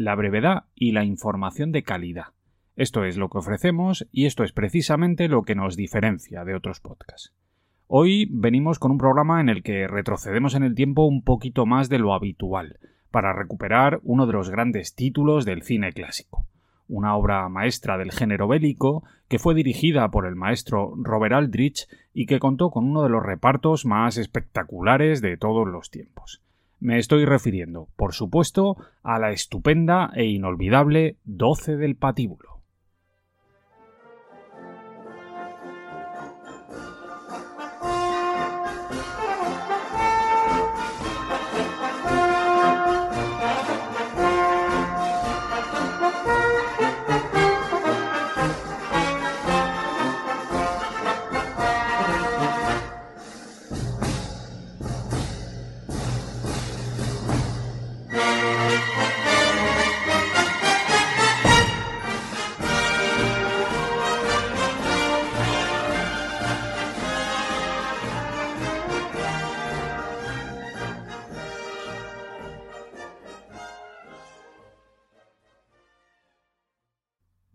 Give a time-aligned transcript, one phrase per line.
[0.00, 2.28] la brevedad y la información de calidad.
[2.74, 6.80] Esto es lo que ofrecemos y esto es precisamente lo que nos diferencia de otros
[6.80, 7.34] podcasts.
[7.86, 11.90] Hoy venimos con un programa en el que retrocedemos en el tiempo un poquito más
[11.90, 12.78] de lo habitual,
[13.10, 16.46] para recuperar uno de los grandes títulos del cine clásico,
[16.88, 22.24] una obra maestra del género bélico que fue dirigida por el maestro Robert Aldrich y
[22.24, 26.40] que contó con uno de los repartos más espectaculares de todos los tiempos.
[26.80, 32.59] Me estoy refiriendo, por supuesto, a la estupenda e inolvidable 12 del patíbulo.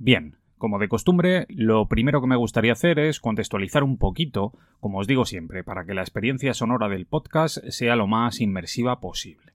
[0.06, 5.00] Bien, como de costumbre, lo primero que me gustaría hacer es contextualizar un poquito, como
[5.00, 9.54] os digo siempre, para que la experiencia sonora del podcast sea lo más inmersiva posible.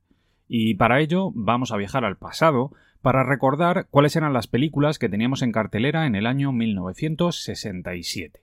[0.48, 5.08] Y para ello vamos a viajar al pasado para recordar cuáles eran las películas que
[5.08, 8.40] teníamos en cartelera en el año 1967.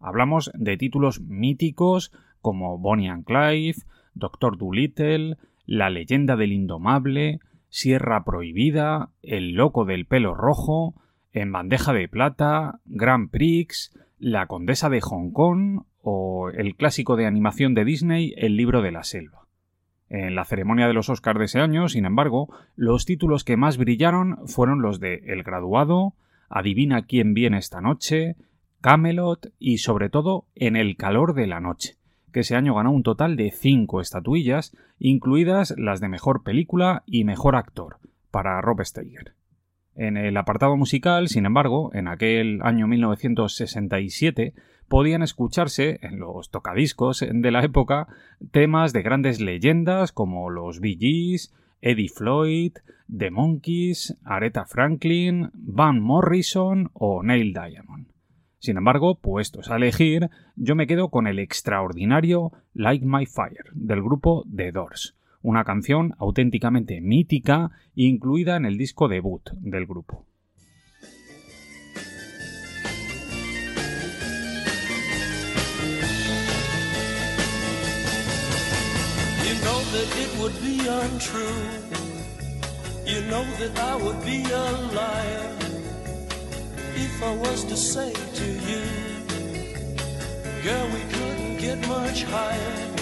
[0.00, 3.76] Hablamos de títulos míticos como Bonnie and Clyde,
[4.14, 5.36] Doctor Dolittle,
[5.66, 10.94] La leyenda del indomable, Sierra prohibida, El loco del pelo rojo,
[11.32, 17.26] en bandeja de plata, Grand Prix, La Condesa de Hong Kong o el clásico de
[17.26, 19.46] animación de Disney El libro de la selva.
[20.08, 23.78] En la ceremonia de los Oscars de ese año, sin embargo, los títulos que más
[23.78, 26.14] brillaron fueron los de El graduado,
[26.50, 28.36] Adivina quién viene esta noche,
[28.82, 31.96] Camelot y sobre todo En el calor de la noche,
[32.30, 37.24] que ese año ganó un total de cinco estatuillas, incluidas las de mejor película y
[37.24, 37.96] mejor actor,
[38.30, 39.34] para Rob Steiger.
[39.94, 44.54] En el apartado musical, sin embargo, en aquel año 1967,
[44.88, 48.08] podían escucharse en los tocadiscos de la época
[48.50, 52.72] temas de grandes leyendas como los Bee Gees, Eddie Floyd,
[53.14, 58.06] The Monkees, Aretha Franklin, Van Morrison o Neil Diamond.
[58.58, 64.02] Sin embargo, puestos a elegir, yo me quedo con el extraordinario Like My Fire del
[64.02, 70.24] grupo The Doors, una canción auténticamente mítica incluida en el disco debut del grupo.
[79.44, 81.92] You know that it would be untrue.
[83.04, 85.62] You know that I would be a liar
[86.94, 88.82] if I was to say to you,
[90.62, 93.01] girl, we couldn't get much higher.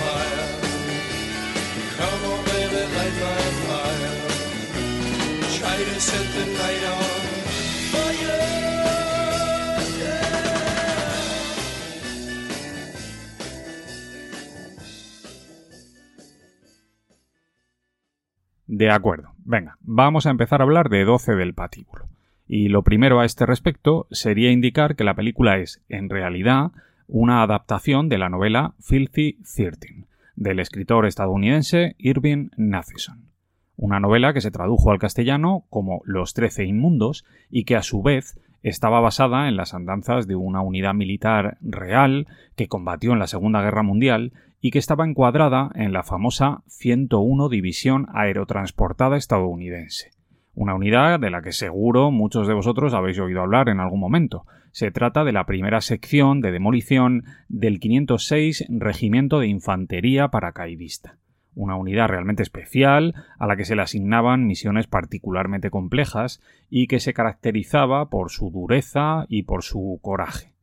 [18.67, 19.33] De acuerdo.
[19.43, 22.07] Venga, vamos a empezar a hablar de 12 del patíbulo.
[22.47, 26.71] Y lo primero a este respecto sería indicar que la película es, en realidad,
[27.07, 30.00] una adaptación de la novela Filthy Thirteen,
[30.41, 33.29] del escritor estadounidense Irving Nathanson.
[33.75, 38.01] Una novela que se tradujo al castellano como Los Trece Inmundos y que a su
[38.01, 43.27] vez estaba basada en las andanzas de una unidad militar real que combatió en la
[43.27, 50.09] Segunda Guerra Mundial y que estaba encuadrada en la famosa 101 División Aerotransportada estadounidense,
[50.55, 54.45] una unidad de la que seguro muchos de vosotros habéis oído hablar en algún momento.
[54.71, 61.17] Se trata de la primera sección de demolición del 506 Regimiento de Infantería Paracaidista,
[61.55, 67.01] una unidad realmente especial a la que se le asignaban misiones particularmente complejas y que
[67.01, 70.53] se caracterizaba por su dureza y por su coraje.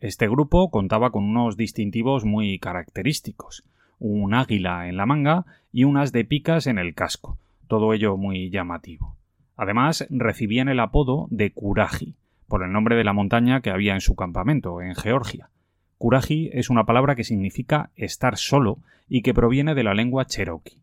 [0.00, 3.64] Este grupo contaba con unos distintivos muy característicos,
[3.98, 8.48] un águila en la manga y unas de picas en el casco, todo ello muy
[8.48, 9.16] llamativo.
[9.56, 12.14] Además, recibían el apodo de Kuraji,
[12.48, 15.50] por el nombre de la montaña que había en su campamento, en Georgia.
[15.98, 18.78] Kuraji es una palabra que significa estar solo
[19.08, 20.82] y que proviene de la lengua cherokee.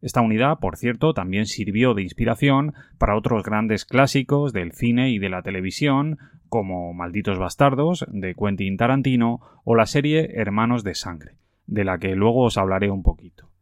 [0.00, 5.18] Esta unidad, por cierto, también sirvió de inspiración para otros grandes clásicos del cine y
[5.18, 6.18] de la televisión,
[6.48, 11.36] como Malditos Bastardos, de Quentin Tarantino, o la serie Hermanos de Sangre,
[11.66, 13.53] de la que luego os hablaré un poquito.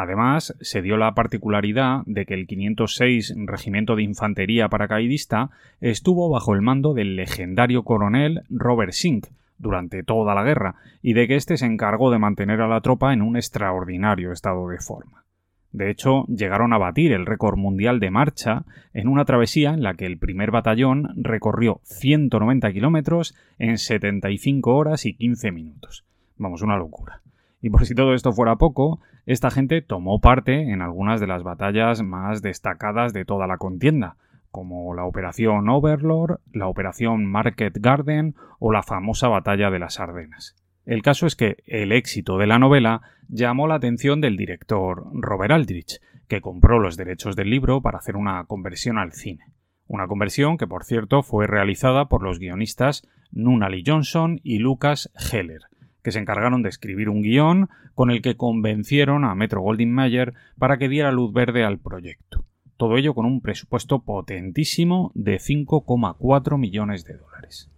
[0.00, 5.50] Además, se dio la particularidad de que el 506 Regimiento de Infantería Paracaidista
[5.82, 9.26] estuvo bajo el mando del legendario coronel Robert Sink
[9.58, 13.12] durante toda la guerra y de que éste se encargó de mantener a la tropa
[13.12, 15.24] en un extraordinario estado de forma.
[15.70, 18.64] De hecho, llegaron a batir el récord mundial de marcha
[18.94, 25.04] en una travesía en la que el primer batallón recorrió 190 kilómetros en 75 horas
[25.04, 26.06] y 15 minutos.
[26.38, 27.19] Vamos, una locura.
[27.60, 31.42] Y por si todo esto fuera poco, esta gente tomó parte en algunas de las
[31.42, 34.16] batallas más destacadas de toda la contienda,
[34.50, 40.56] como la Operación Overlord, la Operación Market Garden o la famosa Batalla de las Ardenas.
[40.86, 45.52] El caso es que el éxito de la novela llamó la atención del director Robert
[45.52, 49.44] Aldrich, que compró los derechos del libro para hacer una conversión al cine.
[49.86, 55.62] Una conversión que, por cierto, fue realizada por los guionistas Nunnally Johnson y Lucas Heller,
[56.02, 60.34] que se encargaron de escribir un guion con el que convencieron a Metro Goldwyn Mayer
[60.58, 62.44] para que diera luz verde al proyecto.
[62.76, 67.70] Todo ello con un presupuesto potentísimo de 5,4 millones de dólares.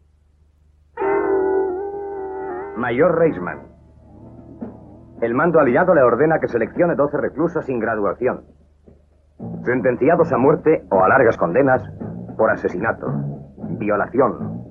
[2.77, 3.59] Mayor Reisman.
[5.21, 8.45] El mando aliado le ordena que seleccione 12 reclusos sin graduación,
[9.65, 11.83] sentenciados a muerte o a largas condenas
[12.37, 13.07] por asesinato,
[13.79, 14.65] violación,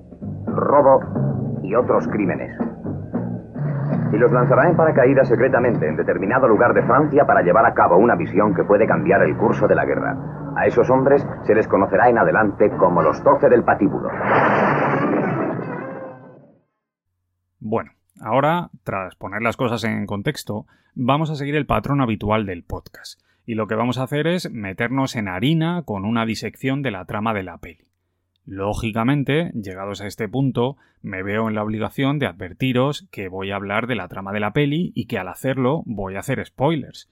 [0.46, 2.54] robo y otros crímenes
[4.12, 7.96] y los lanzará en paracaídas secretamente en determinado lugar de Francia para llevar a cabo
[7.96, 10.16] una misión que puede cambiar el curso de la guerra.
[10.56, 14.10] A esos hombres se les conocerá en adelante como los doce del patíbulo.
[17.58, 22.64] Bueno, ahora, tras poner las cosas en contexto, vamos a seguir el patrón habitual del
[22.64, 23.20] podcast.
[23.46, 27.06] Y lo que vamos a hacer es meternos en harina con una disección de la
[27.06, 27.91] trama de la peli.
[28.44, 33.56] Lógicamente, llegados a este punto, me veo en la obligación de advertiros que voy a
[33.56, 37.08] hablar de la trama de la peli y que al hacerlo voy a hacer spoilers.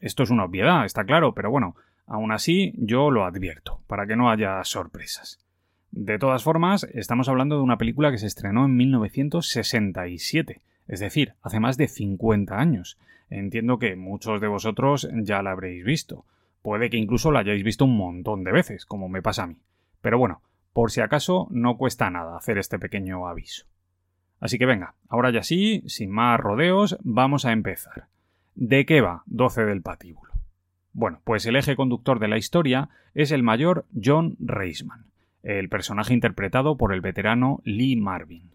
[0.00, 4.16] Esto es una obviedad, está claro, pero bueno, aún así yo lo advierto, para que
[4.16, 5.38] no haya sorpresas.
[5.92, 11.34] De todas formas, estamos hablando de una película que se estrenó en 1967, es decir,
[11.42, 12.98] hace más de 50 años.
[13.30, 16.24] Entiendo que muchos de vosotros ya la habréis visto.
[16.62, 19.56] Puede que incluso la hayáis visto un montón de veces, como me pasa a mí.
[20.00, 20.42] Pero bueno,
[20.76, 23.64] por si acaso, no cuesta nada hacer este pequeño aviso.
[24.40, 28.08] Así que venga, ahora ya sí, sin más rodeos, vamos a empezar.
[28.54, 30.30] ¿De qué va 12 del patíbulo?
[30.92, 35.06] Bueno, pues el eje conductor de la historia es el mayor John Reisman,
[35.42, 38.50] el personaje interpretado por el veterano Lee Marvin.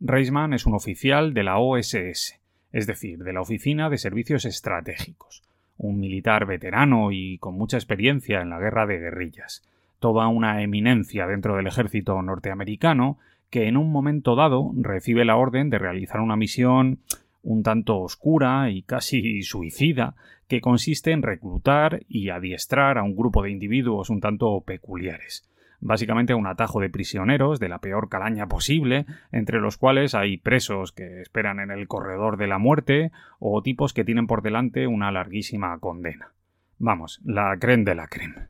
[0.00, 2.40] Reisman es un oficial de la OSS,
[2.72, 5.44] es decir, de la Oficina de Servicios Estratégicos,
[5.76, 9.62] un militar veterano y con mucha experiencia en la guerra de guerrillas,
[10.00, 13.18] toda una eminencia dentro del ejército norteamericano
[13.50, 17.00] que en un momento dado recibe la orden de realizar una misión
[17.42, 20.14] un tanto oscura y casi suicida
[20.48, 25.48] que consiste en reclutar y adiestrar a un grupo de individuos un tanto peculiares.
[25.80, 30.92] Básicamente un atajo de prisioneros de la peor calaña posible, entre los cuales hay presos
[30.92, 35.10] que esperan en el corredor de la muerte o tipos que tienen por delante una
[35.10, 36.32] larguísima condena.
[36.78, 38.49] Vamos, la creen de la creen.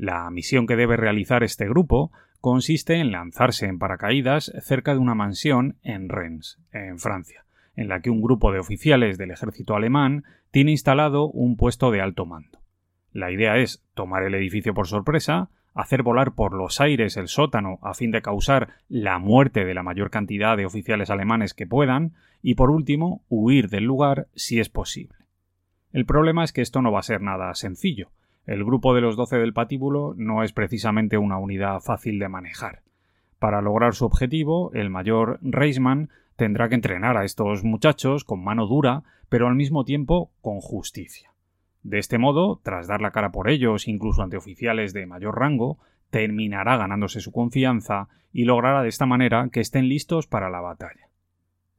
[0.00, 5.14] La misión que debe realizar este grupo consiste en lanzarse en paracaídas cerca de una
[5.14, 7.44] mansión en Rennes, en Francia,
[7.76, 12.00] en la que un grupo de oficiales del ejército alemán tiene instalado un puesto de
[12.00, 12.60] alto mando.
[13.12, 17.78] La idea es tomar el edificio por sorpresa, hacer volar por los aires el sótano
[17.82, 22.14] a fin de causar la muerte de la mayor cantidad de oficiales alemanes que puedan
[22.40, 25.18] y por último huir del lugar si es posible.
[25.92, 28.08] El problema es que esto no va a ser nada sencillo,
[28.46, 32.82] el grupo de los doce del patíbulo no es precisamente una unidad fácil de manejar.
[33.38, 38.66] Para lograr su objetivo, el mayor Reisman tendrá que entrenar a estos muchachos con mano
[38.66, 41.32] dura, pero al mismo tiempo con justicia.
[41.82, 45.78] De este modo, tras dar la cara por ellos, incluso ante oficiales de mayor rango,
[46.10, 51.09] terminará ganándose su confianza y logrará de esta manera que estén listos para la batalla.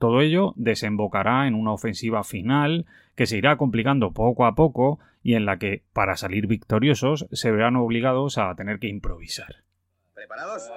[0.01, 5.35] Todo ello desembocará en una ofensiva final que se irá complicando poco a poco y
[5.35, 9.57] en la que, para salir victoriosos, se verán obligados a tener que improvisar.
[10.15, 10.71] ¿Preparados?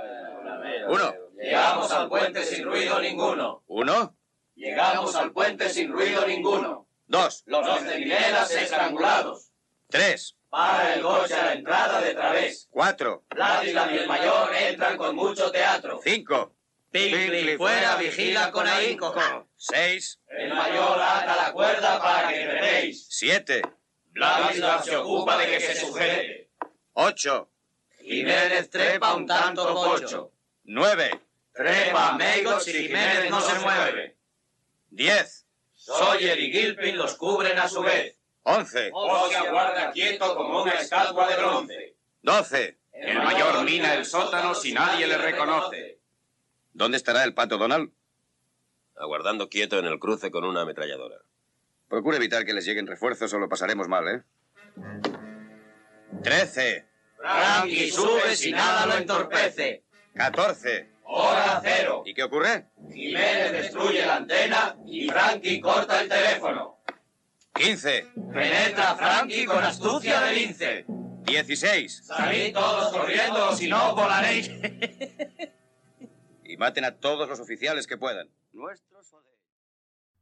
[0.90, 1.14] Uno.
[1.40, 3.62] Llegamos al puente sin ruido ninguno.
[3.66, 4.14] Uno.
[4.56, 6.86] Llegamos al puente sin ruido ninguno.
[7.06, 7.44] Dos.
[7.46, 9.52] Los centinelas estrangulados.
[9.88, 10.36] Tres.
[10.50, 12.68] Para el coche a la entrada de través.
[12.70, 13.24] Cuatro.
[13.30, 15.98] Platinum y el mayor entran con mucho teatro.
[16.04, 16.52] Cinco.
[16.94, 19.12] Pinkly fuera, vigila con ahínco.
[19.56, 20.20] Seis.
[20.28, 23.08] El mayor ata la cuerda para que treméis.
[23.10, 23.62] Siete.
[24.12, 26.50] Blavistar se ocupa de que se sujete.
[26.92, 27.50] Ocho.
[27.98, 30.30] Jiménez trepa un tanto pocho.
[30.62, 31.20] Nueve.
[31.52, 34.16] Trepa Meigots y Jiménez no se mueve.
[34.88, 35.46] Diez.
[35.74, 38.20] Sawyer y Gilpin los cubren a su vez.
[38.44, 38.90] Once.
[38.92, 41.96] Osi aguarda quieto como una estatua de bronce.
[42.22, 42.78] Doce.
[42.92, 45.93] El mayor mina el sótano si nadie le reconoce.
[46.74, 47.92] ¿Dónde estará el pato Donald?
[48.96, 51.18] Aguardando quieto en el cruce con una ametralladora.
[51.88, 54.22] Procure evitar que les lleguen refuerzos o lo pasaremos mal, ¿eh?
[56.24, 56.88] Trece.
[57.16, 59.84] Frankie sube si nada lo entorpece.
[60.14, 60.90] Catorce.
[61.04, 62.02] Hora cero.
[62.06, 62.66] ¿Y qué ocurre?
[62.92, 66.80] Jiménez destruye la antena y Frankie corta el teléfono.
[67.54, 68.08] Quince.
[68.32, 70.84] Penetra Frankie con astucia de lince.
[71.22, 72.02] Dieciséis.
[72.04, 74.50] Salid todos corriendo, si no volaréis.
[76.54, 78.28] Y maten a todos los oficiales que puedan.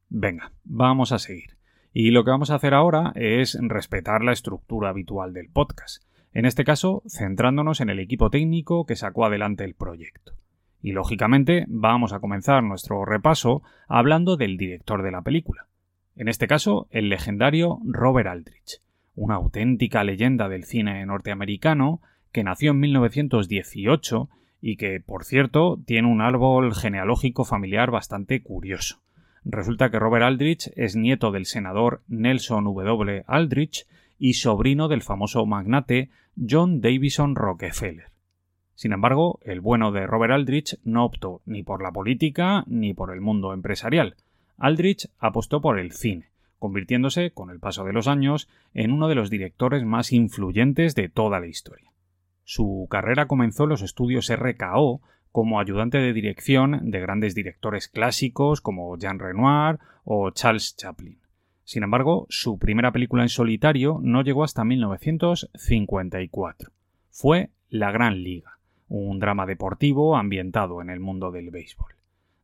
[0.09, 1.59] Venga, vamos a seguir.
[1.91, 6.03] Y lo que vamos a hacer ahora es respetar la estructura habitual del podcast.
[6.31, 10.33] En este caso, centrándonos en el equipo técnico que sacó adelante el proyecto.
[10.81, 15.67] Y lógicamente vamos a comenzar nuestro repaso hablando del director de la película.
[16.15, 18.81] En este caso, el legendario Robert Aldrich,
[19.13, 24.29] una auténtica leyenda del cine norteamericano que nació en 1918
[24.65, 29.01] y que, por cierto, tiene un árbol genealógico familiar bastante curioso.
[29.43, 33.25] Resulta que Robert Aldrich es nieto del senador Nelson W.
[33.27, 33.85] Aldrich
[34.17, 38.05] y sobrino del famoso magnate John Davison Rockefeller.
[38.73, 43.13] Sin embargo, el bueno de Robert Aldrich no optó ni por la política ni por
[43.13, 44.15] el mundo empresarial.
[44.57, 49.15] Aldrich apostó por el cine, convirtiéndose, con el paso de los años, en uno de
[49.15, 51.92] los directores más influyentes de toda la historia.
[52.43, 58.61] Su carrera comenzó en los estudios RKO como ayudante de dirección de grandes directores clásicos
[58.61, 61.19] como Jean Renoir o Charles Chaplin.
[61.63, 66.71] Sin embargo, su primera película en solitario no llegó hasta 1954.
[67.09, 68.59] Fue La Gran Liga,
[68.89, 71.93] un drama deportivo ambientado en el mundo del béisbol.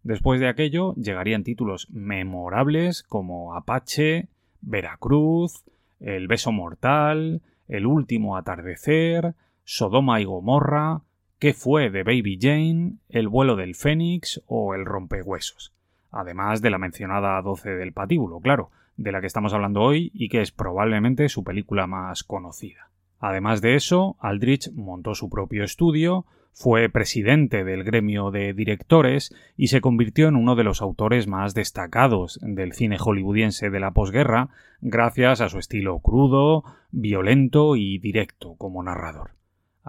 [0.04, 4.30] Después de aquello llegarían títulos memorables como Apache,
[4.62, 5.66] Veracruz,
[6.00, 9.36] El beso mortal, El último atardecer,
[9.72, 11.04] Sodoma y Gomorra,
[11.38, 15.74] ¿Qué fue de Baby Jane, El vuelo del Fénix o El rompehuesos?
[16.10, 20.30] Además de la mencionada 12 del patíbulo, claro, de la que estamos hablando hoy y
[20.30, 22.90] que es probablemente su película más conocida.
[23.20, 29.68] Además de eso, Aldrich montó su propio estudio, fue presidente del gremio de directores y
[29.68, 34.50] se convirtió en uno de los autores más destacados del cine hollywoodiense de la posguerra
[34.82, 39.39] gracias a su estilo crudo, violento y directo como narrador.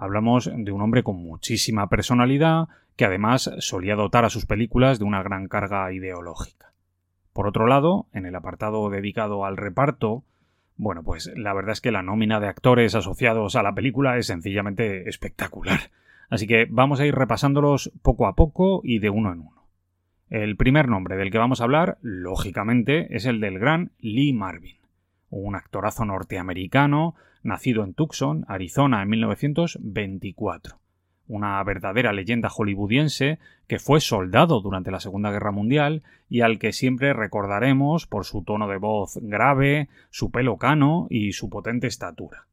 [0.01, 5.05] Hablamos de un hombre con muchísima personalidad que además solía dotar a sus películas de
[5.05, 6.73] una gran carga ideológica.
[7.33, 10.23] Por otro lado, en el apartado dedicado al reparto,
[10.75, 14.25] bueno, pues la verdad es que la nómina de actores asociados a la película es
[14.25, 15.91] sencillamente espectacular.
[16.31, 19.67] Así que vamos a ir repasándolos poco a poco y de uno en uno.
[20.31, 24.79] El primer nombre del que vamos a hablar, lógicamente, es el del gran Lee Marvin,
[25.29, 30.81] un actorazo norteamericano nacido en Tucson, Arizona, en 1924
[31.31, 36.73] una verdadera leyenda hollywoodiense que fue soldado durante la Segunda Guerra Mundial y al que
[36.73, 42.47] siempre recordaremos por su tono de voz grave, su pelo cano y su potente estatura.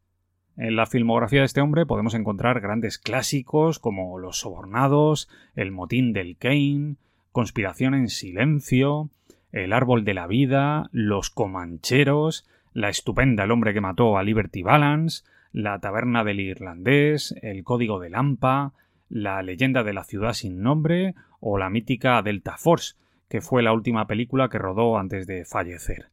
[0.57, 6.13] En la filmografía de este hombre podemos encontrar grandes clásicos como Los Sobornados, El Motín
[6.13, 6.95] del Kane,
[7.33, 9.11] Conspiración en Silencio,
[9.51, 12.47] El Árbol de la Vida, Los Comancheros,
[12.79, 17.99] La Estupenda El Hombre que Mató a Liberty Balance, la Taberna del Irlandés, El Código
[17.99, 18.73] de Lampa,
[19.09, 22.95] La Leyenda de la Ciudad sin Nombre o la mítica Delta Force,
[23.29, 26.11] que fue la última película que rodó antes de fallecer.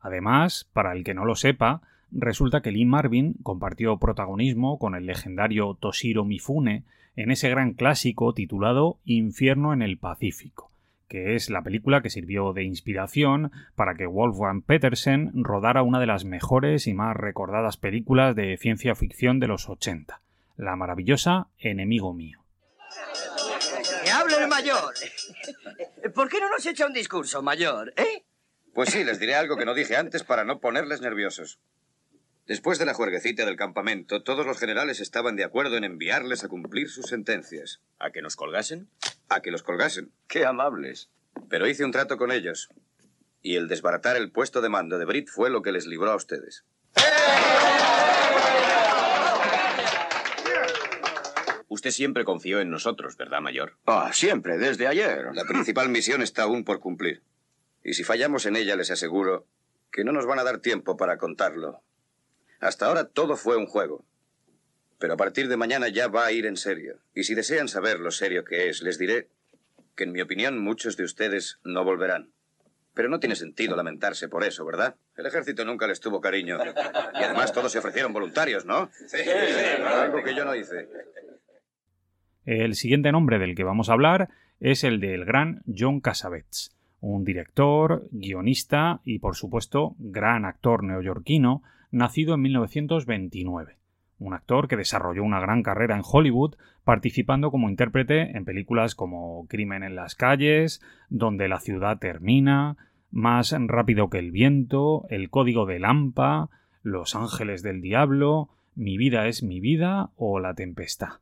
[0.00, 5.04] Además, para el que no lo sepa, resulta que Lee Marvin compartió protagonismo con el
[5.04, 6.84] legendario Toshiro Mifune
[7.16, 10.70] en ese gran clásico titulado Infierno en el Pacífico,
[11.08, 16.06] que es la película que sirvió de inspiración para que Wolfgang Petersen rodara una de
[16.06, 20.20] las mejores y más recordadas películas de ciencia ficción de los 80,
[20.56, 22.44] la maravillosa Enemigo mío.
[24.04, 24.94] ¡Que hable el mayor!
[26.14, 28.24] ¿Por qué no nos echa un discurso, mayor, eh?
[28.74, 31.58] Pues sí, les diré algo que no dije antes para no ponerles nerviosos.
[32.48, 36.48] Después de la juerguecita del campamento, todos los generales estaban de acuerdo en enviarles a
[36.48, 37.82] cumplir sus sentencias.
[37.98, 38.88] ¿A que nos colgasen?
[39.28, 40.12] A que los colgasen.
[40.28, 41.10] Qué amables.
[41.50, 42.70] Pero hice un trato con ellos.
[43.42, 46.16] Y el desbaratar el puesto de mando de Brit fue lo que les libró a
[46.16, 46.64] ustedes.
[51.68, 53.76] Usted siempre confió en nosotros, ¿verdad, mayor?
[53.84, 55.26] Ah, siempre, desde ayer.
[55.34, 57.22] La principal misión está aún por cumplir.
[57.84, 59.44] Y si fallamos en ella, les aseguro
[59.92, 61.82] que no nos van a dar tiempo para contarlo.
[62.60, 64.04] Hasta ahora todo fue un juego.
[64.98, 66.98] Pero a partir de mañana ya va a ir en serio.
[67.14, 69.28] Y si desean saber lo serio que es, les diré
[69.94, 72.30] que en mi opinión muchos de ustedes no volverán.
[72.94, 74.96] Pero no tiene sentido lamentarse por eso, ¿verdad?
[75.16, 76.58] El ejército nunca les tuvo cariño.
[77.14, 78.90] Y además todos se ofrecieron voluntarios, ¿no?
[79.06, 79.18] Sí,
[79.86, 80.88] Algo que yo no hice.
[82.44, 87.24] El siguiente nombre del que vamos a hablar es el del gran John Cassavetes, un
[87.24, 93.76] director, guionista y, por supuesto, gran actor neoyorquino, nacido en 1929.
[94.18, 99.46] Un actor que desarrolló una gran carrera en Hollywood, participando como intérprete en películas como
[99.48, 102.76] Crimen en las calles, Donde la ciudad termina,
[103.10, 106.50] Más rápido que el viento, El código de Lampa,
[106.82, 111.20] Los ángeles del diablo, Mi vida es mi vida o La tempestad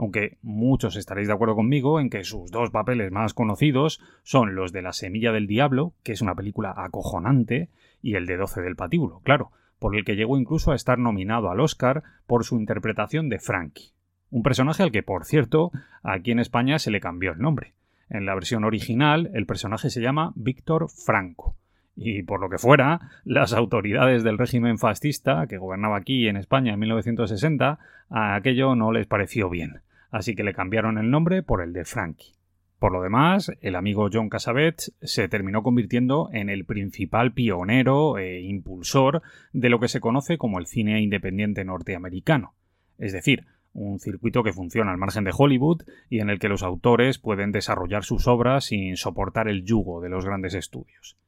[0.00, 4.72] aunque muchos estaréis de acuerdo conmigo en que sus dos papeles más conocidos son los
[4.72, 7.68] de La Semilla del Diablo, que es una película acojonante,
[8.00, 11.50] y el de Doce del Patíbulo, claro, por el que llegó incluso a estar nominado
[11.50, 13.90] al Oscar por su interpretación de Frankie.
[14.30, 15.72] Un personaje al que, por cierto,
[16.04, 17.74] aquí en España se le cambió el nombre.
[18.08, 21.56] En la versión original, el personaje se llama Víctor Franco.
[21.96, 26.74] Y por lo que fuera, las autoridades del régimen fascista, que gobernaba aquí en España
[26.74, 31.62] en 1960, a aquello no les pareció bien así que le cambiaron el nombre por
[31.62, 32.32] el de Frankie.
[32.80, 38.40] Por lo demás, el amigo John Cassavetes se terminó convirtiendo en el principal pionero e
[38.40, 39.20] impulsor
[39.52, 42.54] de lo que se conoce como el cine independiente norteamericano,
[42.96, 46.62] es decir, un circuito que funciona al margen de Hollywood y en el que los
[46.62, 51.18] autores pueden desarrollar sus obras sin soportar el yugo de los grandes estudios.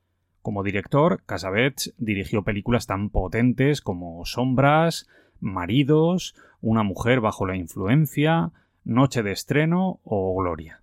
[0.41, 5.07] Como director, Cassavetes dirigió películas tan potentes como Sombras,
[5.39, 8.53] Maridos, Una mujer bajo la influencia,
[8.85, 10.82] Noche de estreno o Gloria.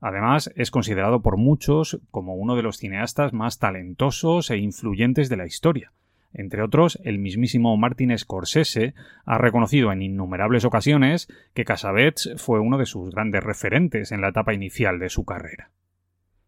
[0.00, 5.36] Además, es considerado por muchos como uno de los cineastas más talentosos e influyentes de
[5.36, 5.92] la historia.
[6.32, 12.78] Entre otros, el mismísimo Martin Scorsese ha reconocido en innumerables ocasiones que Cassavetes fue uno
[12.78, 15.70] de sus grandes referentes en la etapa inicial de su carrera.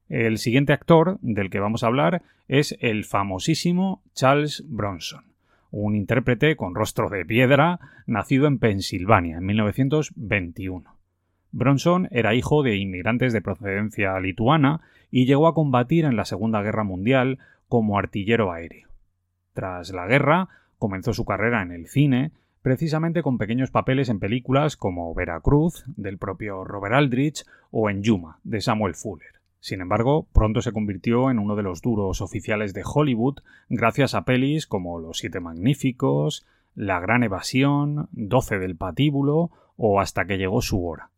[0.08, 5.32] El siguiente actor del que vamos a hablar es el famosísimo Charles Bronson
[5.72, 11.01] un intérprete con rostro de piedra, nacido en Pensilvania en 1921.
[11.52, 16.62] Bronson era hijo de inmigrantes de procedencia lituana y llegó a combatir en la Segunda
[16.62, 17.38] Guerra Mundial
[17.68, 18.88] como artillero aéreo.
[19.52, 24.76] Tras la guerra, comenzó su carrera en el cine, precisamente con pequeños papeles en películas
[24.76, 29.42] como Veracruz, del propio Robert Aldrich, o en Yuma, de Samuel Fuller.
[29.60, 34.24] Sin embargo, pronto se convirtió en uno de los duros oficiales de Hollywood gracias a
[34.24, 40.62] pelis como Los Siete Magníficos, La Gran Evasión, Doce del Patíbulo o Hasta que llegó
[40.62, 41.11] su hora.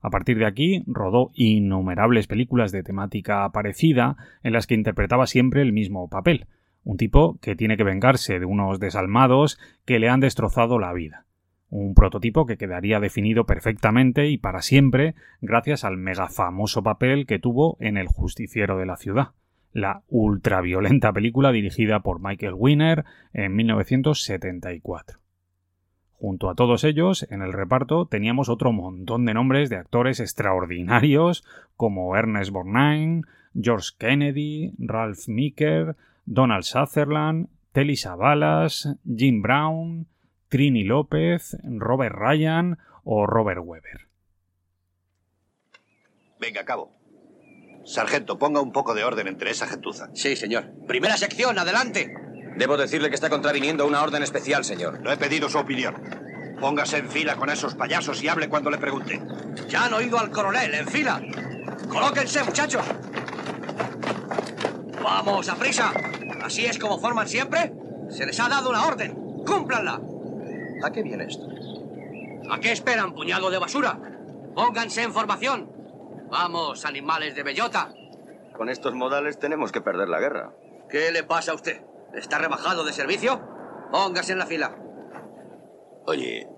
[0.00, 5.62] A partir de aquí rodó innumerables películas de temática parecida en las que interpretaba siempre
[5.62, 6.46] el mismo papel,
[6.84, 11.26] un tipo que tiene que vengarse de unos desalmados que le han destrozado la vida
[11.70, 17.38] un prototipo que quedaría definido perfectamente y para siempre gracias al mega famoso papel que
[17.38, 19.28] tuvo en El Justiciero de la Ciudad,
[19.72, 25.19] la ultraviolenta película dirigida por Michael Winner en 1974.
[26.20, 31.44] Junto a todos ellos, en el reparto teníamos otro montón de nombres de actores extraordinarios
[31.78, 33.22] como Ernest Borgnine,
[33.58, 40.08] George Kennedy, Ralph Meeker, Donald Sutherland, Telly Savalas, Jim Brown,
[40.50, 44.08] Trini López, Robert Ryan o Robert Weber.
[46.38, 46.92] Venga, cabo.
[47.86, 50.10] Sargento, ponga un poco de orden entre esa gentuza.
[50.12, 50.70] Sí, señor.
[50.86, 52.14] Primera sección, adelante.
[52.56, 55.00] Debo decirle que está contraviniendo una orden especial, señor.
[55.00, 55.94] No he pedido su opinión.
[56.60, 59.20] Póngase en fila con esos payasos y hable cuando le pregunte.
[59.68, 61.20] Ya han oído al coronel, en fila.
[61.88, 62.84] Colóquense, muchachos.
[65.02, 65.92] Vamos, a prisa.
[66.42, 67.72] Así es como forman siempre.
[68.10, 69.14] Se les ha dado una orden.
[69.46, 70.00] Cúmplanla.
[70.84, 71.46] ¿A qué viene esto?
[72.50, 73.98] ¿A qué esperan, puñado de basura?
[74.54, 75.70] Pónganse en formación.
[76.30, 77.92] Vamos, animales de bellota.
[78.56, 80.52] Con estos modales tenemos que perder la guerra.
[80.90, 81.82] ¿Qué le pasa a usted?
[82.14, 83.40] ¿Está rebajado de servicio?
[83.90, 84.76] Póngase en la fila.
[86.06, 86.48] Oye,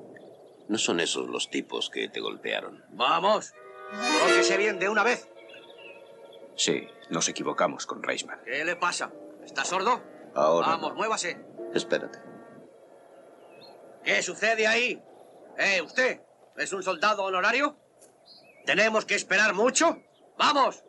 [0.69, 2.85] ¿no son esos los tipos que te golpearon?
[2.91, 3.55] Vamos.
[3.91, 5.29] Colóquese bien de una vez.
[6.57, 8.41] Sí, nos equivocamos con Reisman.
[8.45, 9.11] ¿Qué le pasa?
[9.45, 10.03] ¿Está sordo?
[10.35, 10.69] Ahora.
[10.69, 11.38] Vamos, muévase.
[11.75, 12.19] Espérate.
[14.05, 15.03] ¿Qué sucede ahí?
[15.59, 16.21] ¿Eh, usted?
[16.57, 17.77] ¿Es un soldado honorario?
[18.65, 19.99] ¿Tenemos que esperar mucho?
[20.38, 20.85] ¡Vamos!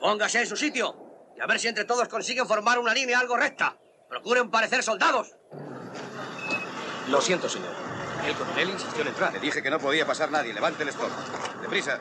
[0.00, 1.01] Póngase en su sitio
[1.36, 3.76] y a ver si entre todos consiguen formar una línea algo recta.
[4.08, 5.34] Procuren parecer soldados.
[7.08, 7.72] Lo siento, señor.
[8.26, 9.32] El coronel insistió en entrar.
[9.32, 10.52] Le dije que no podía pasar nadie.
[10.52, 11.10] Levante el stop.
[11.60, 11.98] Deprisa.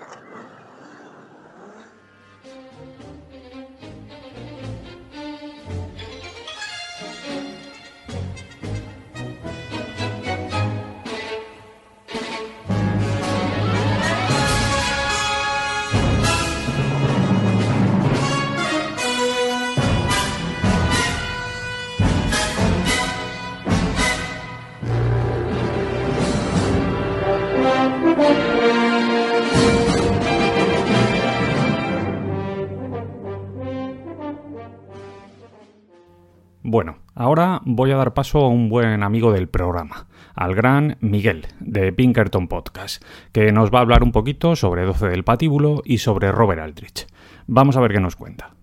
[37.21, 41.93] Ahora voy a dar paso a un buen amigo del programa, al gran Miguel, de
[41.93, 46.31] Pinkerton Podcast, que nos va a hablar un poquito sobre 12 del patíbulo y sobre
[46.31, 47.07] Robert Aldrich.
[47.45, 48.55] Vamos a ver qué nos cuenta.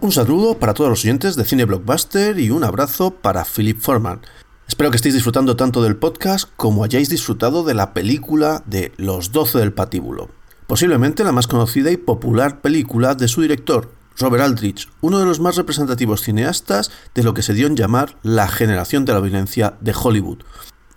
[0.00, 4.20] Un saludo para todos los oyentes de Cine Blockbuster y un abrazo para Philip Forman.
[4.66, 9.30] Espero que estéis disfrutando tanto del podcast como hayáis disfrutado de la película de Los
[9.30, 10.30] 12 del patíbulo.
[10.66, 15.40] Posiblemente la más conocida y popular película de su director, Robert Aldrich, uno de los
[15.40, 19.74] más representativos cineastas de lo que se dio en llamar la generación de la violencia
[19.80, 20.38] de Hollywood.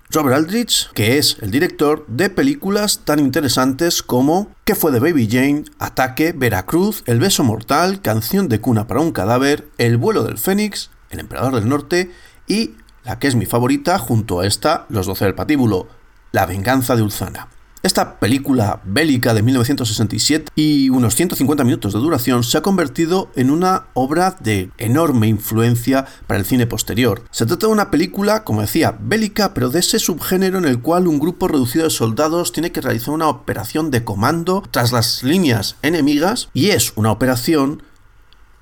[0.10, 5.28] Robert Aldrich, que es el director de películas tan interesantes como ¿Qué fue de Baby
[5.30, 10.38] Jane?, Ataque, Veracruz, El beso mortal, Canción de cuna para un cadáver, El vuelo del
[10.38, 12.12] Fénix, El emperador del norte
[12.48, 15.88] y la que es mi favorita junto a esta, Los doce del patíbulo,
[16.32, 17.50] La venganza de Ulzana.
[17.88, 23.50] Esta película bélica de 1967 y unos 150 minutos de duración se ha convertido en
[23.50, 27.24] una obra de enorme influencia para el cine posterior.
[27.32, 31.08] Se trata de una película, como decía, bélica, pero de ese subgénero en el cual
[31.08, 35.78] un grupo reducido de soldados tiene que realizar una operación de comando tras las líneas
[35.82, 37.84] enemigas y es una operación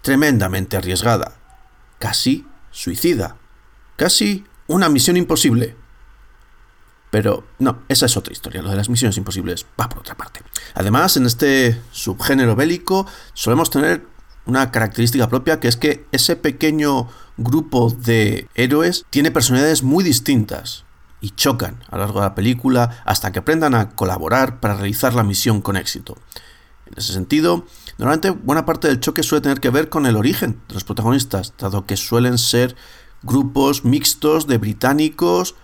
[0.04, 1.34] tremendamente arriesgada,
[1.98, 3.38] casi suicida,
[3.96, 5.76] casi una misión imposible.
[7.16, 8.62] Pero no, esa es otra historia.
[8.62, 10.42] Lo de las misiones imposibles va por otra parte.
[10.74, 14.06] Además, en este subgénero bélico solemos tener
[14.46, 20.84] una característica propia que es que ese pequeño grupo de héroes tiene personalidades muy distintas
[21.22, 25.14] y chocan a lo largo de la película hasta que aprendan a colaborar para realizar
[25.14, 26.18] la misión con éxito.
[26.86, 27.66] En ese sentido,
[27.98, 31.54] normalmente buena parte del choque suele tener que ver con el origen de los protagonistas,
[31.58, 32.76] dado que suelen ser
[33.24, 35.56] grupos mixtos de británicos,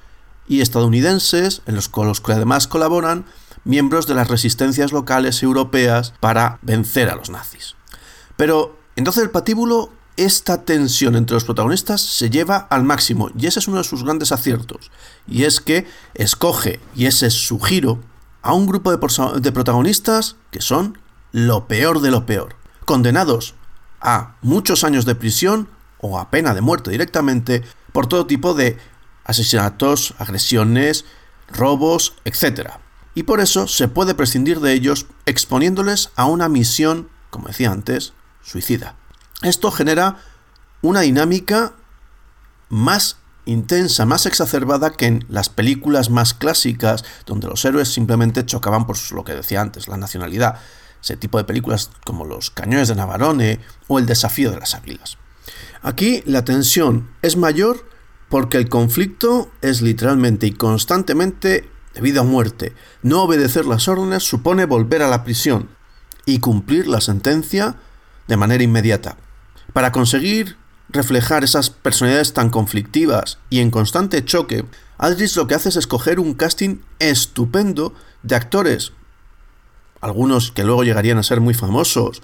[0.48, 3.26] y estadounidenses, en los que además colaboran
[3.64, 7.76] miembros de las resistencias locales europeas para vencer a los nazis.
[8.38, 13.60] Pero entonces el patíbulo, esta tensión entre los protagonistas se lleva al máximo y ese
[13.60, 14.92] es uno de sus grandes aciertos.
[15.28, 18.00] Y es que escoge, y ese es su giro,
[18.42, 18.98] a un grupo de,
[19.40, 20.98] de protagonistas que son
[21.32, 23.56] lo peor de lo peor, condenados
[24.02, 28.78] a muchos años de prisión o a pena de muerte directamente por todo tipo de
[29.24, 31.06] asesinatos, agresiones,
[31.50, 32.72] robos, etc.
[33.14, 38.14] Y por eso se puede prescindir de ellos exponiéndoles a una misión, como decía antes,
[38.42, 38.96] suicida.
[39.42, 40.18] Esto genera
[40.82, 41.74] una dinámica
[42.70, 48.86] más intensa, más exacerbada que en las películas más clásicas, donde los héroes simplemente chocaban
[48.86, 50.60] por lo que decía antes, la nacionalidad.
[51.02, 55.18] Ese tipo de películas como Los Cañones de Navarone o El Desafío de las Águilas.
[55.82, 57.90] Aquí la tensión es mayor
[58.32, 62.74] porque el conflicto es literalmente y constantemente de vida o muerte.
[63.04, 65.68] No obedecer las órdenes supone volver a la prisión
[66.26, 67.76] y cumplir la sentencia
[68.30, 69.18] de manera inmediata.
[69.74, 70.56] Para conseguir
[70.88, 74.64] reflejar esas personalidades tan conflictivas y en constante choque,
[74.98, 78.94] Aldrich lo que hace es escoger un casting estupendo de actores,
[80.00, 82.22] algunos que luego llegarían a ser muy famosos,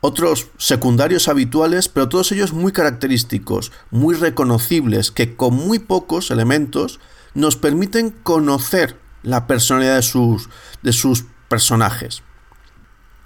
[0.00, 7.00] otros secundarios habituales, pero todos ellos muy característicos, muy reconocibles, que con muy pocos elementos
[7.34, 10.48] nos permiten conocer la personalidad de sus,
[10.82, 12.22] de sus personajes.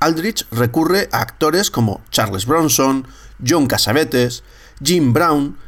[0.01, 3.07] Aldrich recurre a actores como Charles Bronson,
[3.47, 4.43] John Cassavetes,
[4.83, 5.59] Jim Brown,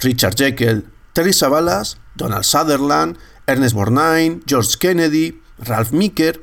[0.00, 3.16] Richard Jekyll, Terry Savalas, Donald Sutherland,
[3.46, 6.42] Ernest Borgnine, George Kennedy, Ralph Meeker,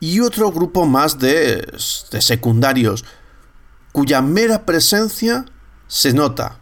[0.00, 1.66] y otro grupo más de,
[2.10, 3.04] de secundarios,
[3.92, 5.44] cuya mera presencia
[5.86, 6.58] se nota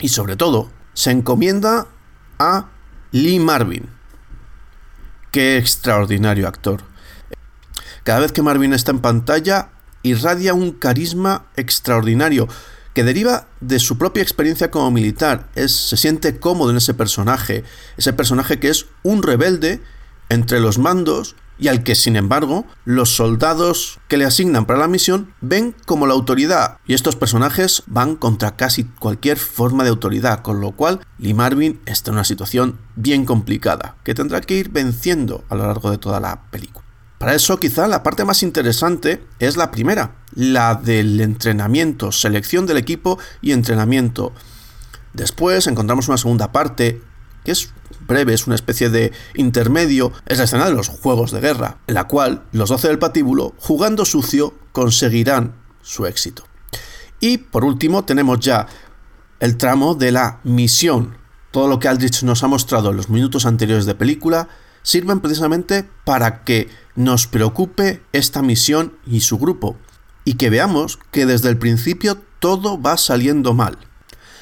[0.00, 1.86] y sobre todo se encomienda
[2.38, 2.68] a
[3.12, 3.88] Lee Marvin.
[5.30, 6.82] Qué extraordinario actor.
[8.02, 9.70] Cada vez que Marvin está en pantalla,
[10.02, 12.48] irradia un carisma extraordinario
[12.94, 15.48] que deriva de su propia experiencia como militar.
[15.54, 17.64] Es, se siente cómodo en ese personaje,
[17.96, 19.80] ese personaje que es un rebelde
[20.28, 24.88] entre los mandos y al que, sin embargo, los soldados que le asignan para la
[24.88, 30.42] misión ven como la autoridad, y estos personajes van contra casi cualquier forma de autoridad,
[30.42, 34.70] con lo cual Lee Marvin está en una situación bien complicada, que tendrá que ir
[34.70, 36.84] venciendo a lo largo de toda la película.
[37.18, 42.78] Para eso quizá la parte más interesante es la primera, la del entrenamiento, selección del
[42.78, 44.32] equipo y entrenamiento.
[45.12, 47.00] Después encontramos una segunda parte,
[47.44, 47.72] que es
[48.06, 51.94] breve, es una especie de intermedio, es la escena de los juegos de guerra, en
[51.94, 56.44] la cual los 12 del patíbulo, jugando sucio, conseguirán su éxito.
[57.20, 58.66] Y por último tenemos ya
[59.40, 61.16] el tramo de la misión.
[61.50, 64.48] Todo lo que Aldrich nos ha mostrado en los minutos anteriores de película
[64.82, 69.76] sirven precisamente para que nos preocupe esta misión y su grupo,
[70.24, 73.78] y que veamos que desde el principio todo va saliendo mal.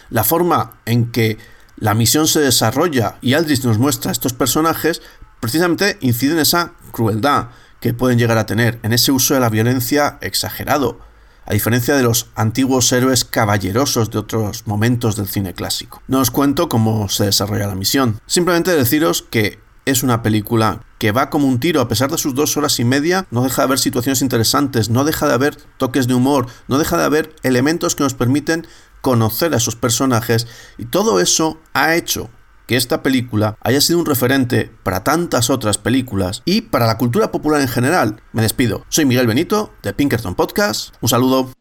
[0.08, 1.38] La forma en que
[1.80, 5.00] la misión se desarrolla y Aldrich nos muestra a estos personajes,
[5.40, 7.48] precisamente incide en esa crueldad
[7.80, 11.00] que pueden llegar a tener, en ese uso de la violencia exagerado,
[11.46, 16.02] a diferencia de los antiguos héroes caballerosos de otros momentos del cine clásico.
[16.06, 21.12] No os cuento cómo se desarrolla la misión, simplemente deciros que es una película que
[21.12, 23.66] va como un tiro, a pesar de sus dos horas y media, no deja de
[23.66, 27.96] haber situaciones interesantes, no deja de haber toques de humor, no deja de haber elementos
[27.96, 28.66] que nos permiten
[29.00, 30.46] conocer a esos personajes
[30.78, 32.30] y todo eso ha hecho
[32.66, 37.32] que esta película haya sido un referente para tantas otras películas y para la cultura
[37.32, 38.22] popular en general.
[38.32, 38.84] Me despido.
[38.88, 40.94] Soy Miguel Benito de Pinkerton Podcast.
[41.00, 41.59] Un saludo.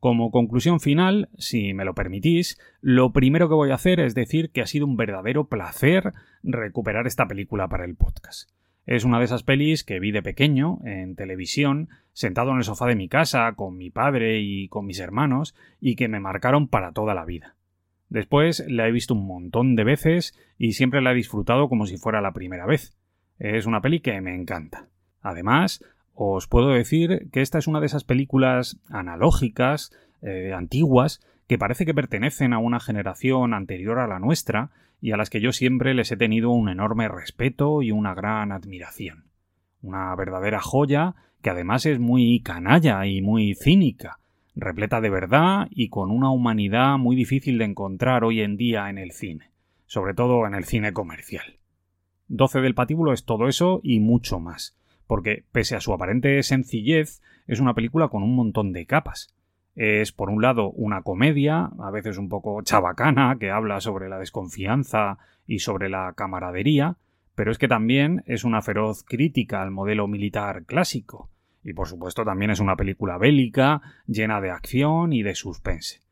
[0.00, 4.50] Como conclusión final, si me lo permitís, lo primero que voy a hacer es decir
[4.50, 8.50] que ha sido un verdadero placer recuperar esta película para el podcast.
[8.86, 12.86] Es una de esas pelis que vi de pequeño, en televisión, sentado en el sofá
[12.86, 16.92] de mi casa, con mi padre y con mis hermanos, y que me marcaron para
[16.92, 17.56] toda la vida.
[18.08, 21.98] Después la he visto un montón de veces y siempre la he disfrutado como si
[21.98, 22.96] fuera la primera vez.
[23.38, 24.88] Es una peli que me encanta.
[25.20, 25.84] Además,
[26.20, 31.86] os puedo decir que esta es una de esas películas analógicas, eh, antiguas, que parece
[31.86, 35.94] que pertenecen a una generación anterior a la nuestra y a las que yo siempre
[35.94, 39.26] les he tenido un enorme respeto y una gran admiración.
[39.80, 44.18] Una verdadera joya que además es muy canalla y muy cínica,
[44.56, 48.98] repleta de verdad y con una humanidad muy difícil de encontrar hoy en día en
[48.98, 49.52] el cine,
[49.86, 51.60] sobre todo en el cine comercial.
[52.26, 54.77] 12 del patíbulo es todo eso y mucho más
[55.08, 59.34] porque pese a su aparente sencillez, es una película con un montón de capas.
[59.74, 64.18] Es, por un lado, una comedia, a veces un poco chabacana, que habla sobre la
[64.18, 66.98] desconfianza y sobre la camaradería,
[67.34, 71.30] pero es que también es una feroz crítica al modelo militar clásico.
[71.64, 76.02] Y por supuesto también es una película bélica, llena de acción y de suspense.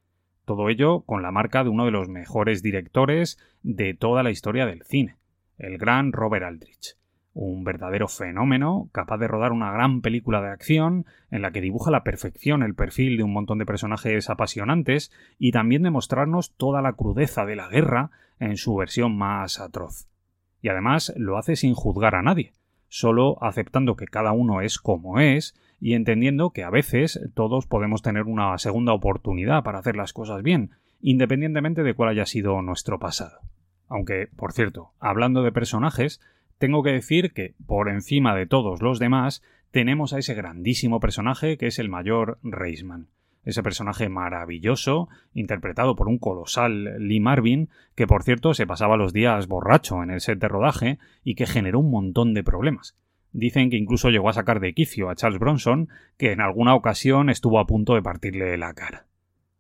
[0.47, 4.65] Todo ello con la marca de uno de los mejores directores de toda la historia
[4.65, 5.17] del cine,
[5.59, 6.97] el gran Robert Aldrich
[7.39, 11.91] un verdadero fenómeno, capaz de rodar una gran película de acción en la que dibuja
[11.91, 16.57] a la perfección el perfil de un montón de personajes apasionantes y también de mostrarnos
[16.57, 20.09] toda la crudeza de la guerra en su versión más atroz.
[20.63, 22.55] Y además lo hace sin juzgar a nadie,
[22.89, 28.01] solo aceptando que cada uno es como es y entendiendo que a veces todos podemos
[28.01, 30.71] tener una segunda oportunidad para hacer las cosas bien,
[31.03, 33.41] independientemente de cuál haya sido nuestro pasado.
[33.89, 36.21] Aunque, por cierto, hablando de personajes,
[36.59, 41.59] tengo que decir que, por encima de todos los demás, tenemos a ese grandísimo personaje
[41.59, 43.09] que es el mayor Reisman.
[43.45, 49.13] Ese personaje maravilloso, interpretado por un colosal Lee Marvin, que por cierto se pasaba los
[49.13, 52.97] días borracho en el set de rodaje y que generó un montón de problemas.
[53.33, 57.31] Dicen que incluso llegó a sacar de quicio a Charles Bronson, que en alguna ocasión
[57.31, 59.07] estuvo a punto de partirle la cara.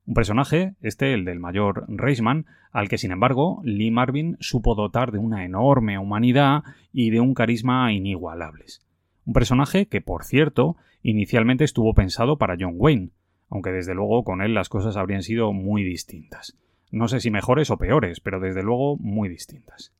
[0.06, 5.10] Un personaje, este el del mayor Reisman, al que sin embargo Lee Marvin supo dotar
[5.10, 8.86] de una enorme humanidad y de un carisma inigualables.
[9.24, 13.10] Un personaje que, por cierto, inicialmente estuvo pensado para John Wayne,
[13.50, 16.56] aunque desde luego con él las cosas habrían sido muy distintas.
[16.92, 19.92] No sé si mejores o peores, pero desde luego muy distintas.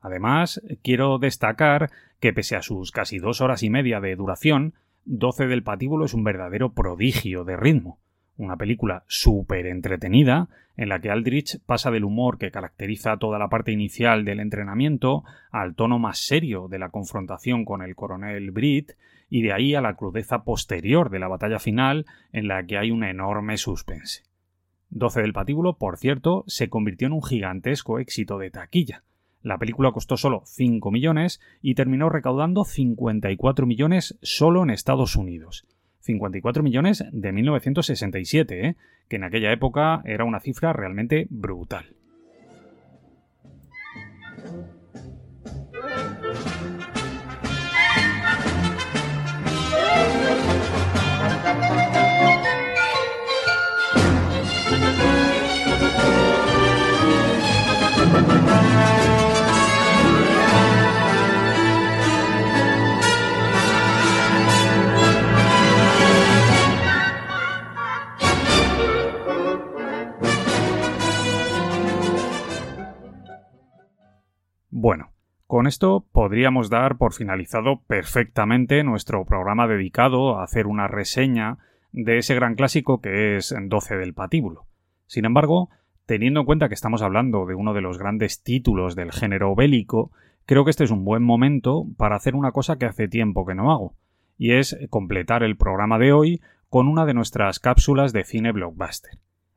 [0.00, 4.74] Además, quiero destacar que pese a sus casi dos horas y media de duración,
[5.06, 7.98] 12 del patíbulo es un verdadero prodigio de ritmo.
[8.36, 13.48] Una película súper entretenida, en la que Aldrich pasa del humor que caracteriza toda la
[13.48, 18.92] parte inicial del entrenamiento al tono más serio de la confrontación con el coronel Britt,
[19.30, 22.90] y de ahí a la crudeza posterior de la batalla final, en la que hay
[22.90, 24.22] un enorme suspense.
[24.90, 29.02] 12 del patíbulo, por cierto, se convirtió en un gigantesco éxito de taquilla
[29.44, 35.66] la película costó solo 5 millones y terminó recaudando 54 millones solo en Estados Unidos.
[36.04, 38.76] 54 millones de 1967, ¿eh?
[39.08, 41.96] que en aquella época era una cifra realmente brutal.
[75.64, 81.56] Con esto podríamos dar por finalizado perfectamente nuestro programa dedicado a hacer una reseña
[81.90, 84.66] de ese gran clásico que es 12 del patíbulo.
[85.06, 85.70] Sin embargo,
[86.04, 90.10] teniendo en cuenta que estamos hablando de uno de los grandes títulos del género bélico,
[90.44, 93.54] creo que este es un buen momento para hacer una cosa que hace tiempo que
[93.54, 93.94] no hago,
[94.36, 99.12] y es completar el programa de hoy con una de nuestras cápsulas de cine blockbuster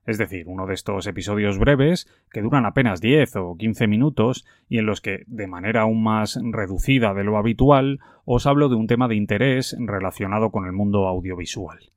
[0.08, 4.78] es decir, uno de estos episodios breves que duran apenas 10 o 15 minutos y
[4.78, 8.88] en los que, de manera aún más reducida de lo habitual, os hablo de un
[8.88, 11.92] tema de interés relacionado con el mundo audiovisual.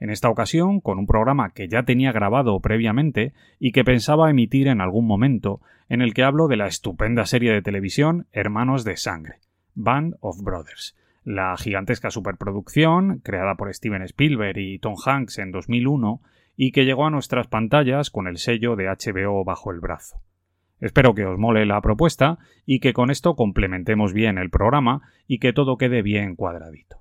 [0.00, 4.66] En esta ocasión, con un programa que ya tenía grabado previamente y que pensaba emitir
[4.66, 8.96] en algún momento, en el que hablo de la estupenda serie de televisión Hermanos de
[8.96, 9.36] Sangre,
[9.76, 16.20] Band of Brothers, la gigantesca superproducción, creada por Steven Spielberg y Tom Hanks en 2001,
[16.56, 20.20] y que llegó a nuestras pantallas con el sello de HBO bajo el brazo.
[20.80, 25.38] Espero que os mole la propuesta y que con esto complementemos bien el programa y
[25.38, 26.96] que todo quede bien cuadradito.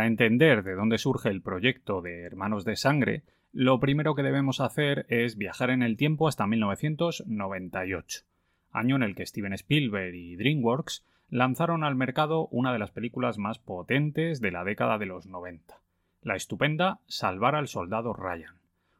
[0.00, 4.62] Para entender de dónde surge el proyecto de Hermanos de Sangre, lo primero que debemos
[4.62, 8.22] hacer es viajar en el tiempo hasta 1998,
[8.70, 13.36] año en el que Steven Spielberg y DreamWorks lanzaron al mercado una de las películas
[13.36, 15.82] más potentes de la década de los 90,
[16.22, 18.54] la estupenda Salvar al Soldado Ryan,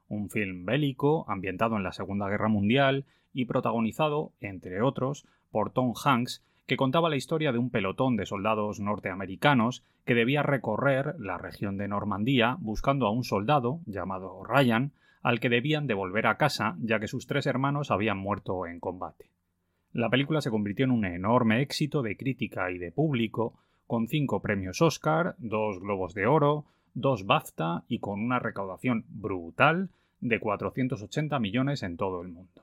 [0.07, 5.95] un film bélico ambientado en la Segunda Guerra Mundial y protagonizado, entre otros, por Tom
[6.05, 11.39] Hanks que contaba la historia de un pelotón de soldados norteamericanos que debía recorrer la
[11.39, 14.93] región de Normandía buscando a un soldado llamado Ryan,
[15.23, 19.31] al que debían devolver a casa ya que sus tres hermanos habían muerto en combate.
[19.93, 23.55] La película se convirtió en un enorme éxito de crítica y de público,
[23.87, 29.91] con cinco premios Oscar, dos Globos de Oro, dos BAFTA y con una recaudación brutal
[30.21, 32.63] de 480 millones en todo el mundo.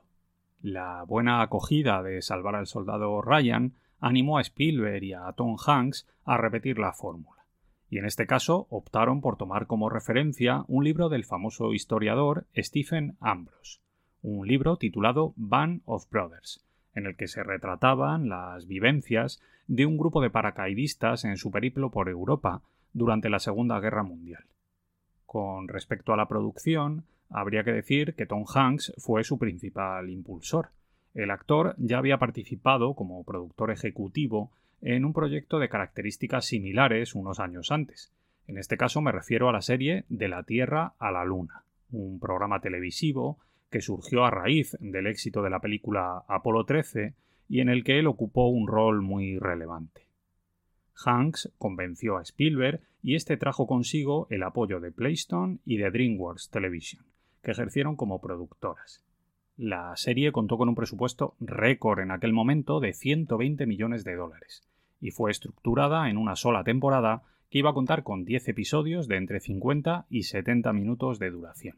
[0.62, 6.06] La buena acogida de Salvar al Soldado Ryan animó a Spielberg y a Tom Hanks
[6.24, 7.44] a repetir la fórmula.
[7.90, 13.16] Y en este caso optaron por tomar como referencia un libro del famoso historiador Stephen
[13.20, 13.80] Ambrose,
[14.22, 19.96] un libro titulado Band of Brothers, en el que se retrataban las vivencias de un
[19.96, 24.44] grupo de paracaidistas en su periplo por Europa durante la Segunda Guerra Mundial.
[25.24, 30.70] Con respecto a la producción, habría que decir que Tom Hanks fue su principal impulsor,
[31.14, 37.40] el actor ya había participado como productor ejecutivo en un proyecto de características similares unos
[37.40, 38.12] años antes.
[38.46, 42.18] En este caso me refiero a la serie De la Tierra a la Luna, un
[42.20, 43.38] programa televisivo
[43.70, 47.14] que surgió a raíz del éxito de la película Apolo 13
[47.48, 50.06] y en el que él ocupó un rol muy relevante.
[51.04, 56.50] Hanks convenció a Spielberg y este trajo consigo el apoyo de Playstone y de DreamWorks
[56.50, 57.04] Television,
[57.42, 59.04] que ejercieron como productoras.
[59.58, 64.62] La serie contó con un presupuesto récord en aquel momento de 120 millones de dólares
[65.00, 69.16] y fue estructurada en una sola temporada que iba a contar con 10 episodios de
[69.16, 71.76] entre 50 y 70 minutos de duración.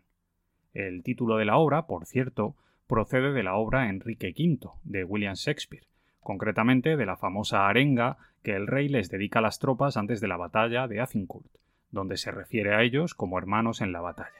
[0.74, 2.54] El título de la obra, por cierto,
[2.86, 5.86] procede de la obra Enrique V de William Shakespeare,
[6.20, 10.28] concretamente de la famosa arenga que el rey les dedica a las tropas antes de
[10.28, 11.50] la batalla de Azincourt,
[11.90, 14.36] donde se refiere a ellos como hermanos en la batalla.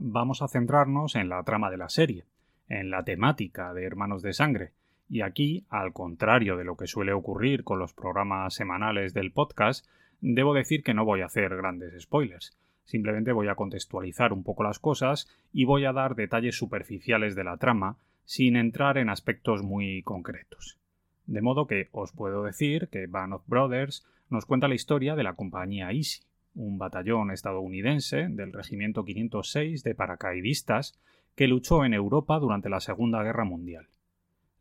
[0.00, 2.24] Vamos a centrarnos en la trama de la serie,
[2.68, 4.72] en la temática de Hermanos de Sangre,
[5.08, 9.86] y aquí, al contrario de lo que suele ocurrir con los programas semanales del podcast,
[10.20, 12.56] debo decir que no voy a hacer grandes spoilers.
[12.84, 17.44] Simplemente voy a contextualizar un poco las cosas y voy a dar detalles superficiales de
[17.44, 20.78] la trama, sin entrar en aspectos muy concretos.
[21.26, 25.34] De modo que os puedo decir que Band Brothers nos cuenta la historia de la
[25.34, 26.22] compañía Easy,
[26.56, 30.98] un batallón estadounidense del Regimiento 506 de paracaidistas
[31.36, 33.86] que luchó en Europa durante la Segunda Guerra Mundial.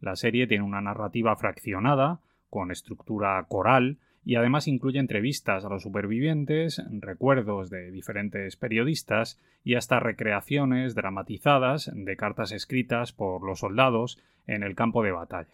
[0.02, 2.20] La serie tiene una narrativa fraccionada,
[2.50, 9.76] con estructura coral, y además incluye entrevistas a los supervivientes, recuerdos de diferentes periodistas y
[9.76, 15.54] hasta recreaciones dramatizadas de cartas escritas por los soldados en el campo de batalla.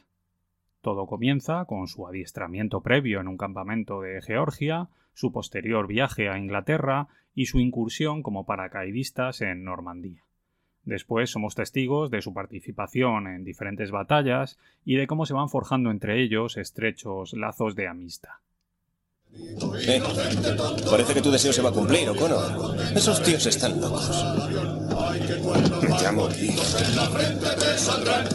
[0.81, 6.39] Todo comienza con su adiestramiento previo en un campamento de Georgia, su posterior viaje a
[6.39, 10.23] Inglaterra y su incursión como paracaidistas en Normandía.
[10.83, 15.91] Después somos testigos de su participación en diferentes batallas y de cómo se van forjando
[15.91, 18.33] entre ellos estrechos lazos de amistad.
[19.33, 20.01] Eh,
[20.89, 22.75] parece que tu deseo se va a cumplir, O'Connor.
[22.95, 24.09] Esos tíos están locos.
[25.81, 26.51] Me llamo tío.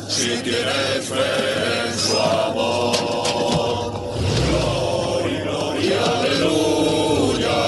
[0.09, 2.97] Si tienes fe en su amor.
[5.43, 7.61] Gloria, aleluya.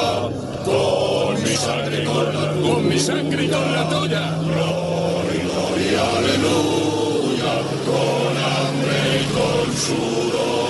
[0.65, 4.39] Con mi sangre y con la, con mi sangre y con la tuya.
[4.39, 7.53] Gloria, gloria, aleluya.
[7.85, 10.68] Con hambre y con sudor.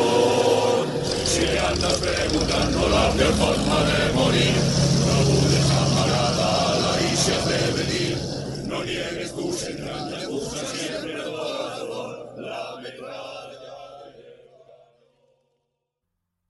[3.39, 4.57] Forma de morir,
[5.07, 6.29] no la
[7.47, 8.17] de venir.
[8.67, 8.79] No
[9.37, 11.13] tus siempre
[12.39, 12.69] la.